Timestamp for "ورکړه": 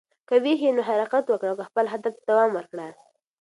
2.53-2.87